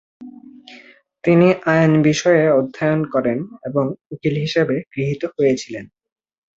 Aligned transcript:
তিনি 1.23 1.47
আইন 1.65 1.91
বিষয়ে 2.01 2.43
অধ্যয়ন 2.59 3.01
করেন 3.05 3.37
এবং 3.63 3.85
উকিল 4.11 4.35
হিসেবে 4.37 4.75
গৃহীত 4.93 5.23
হয়েছিলেন। 5.33 5.85